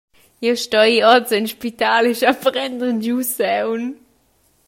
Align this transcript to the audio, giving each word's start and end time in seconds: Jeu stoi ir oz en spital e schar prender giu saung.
Jeu 0.45 0.55
stoi 0.63 0.89
ir 0.97 1.05
oz 1.11 1.29
en 1.37 1.45
spital 1.53 2.03
e 2.11 2.13
schar 2.17 2.37
prender 2.43 2.93
giu 3.03 3.17
saung. 3.35 3.87